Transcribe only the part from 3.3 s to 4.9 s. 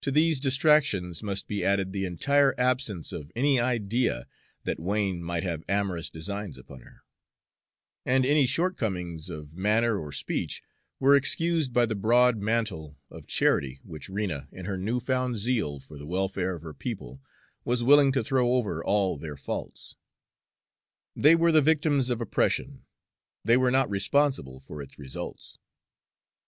any idea that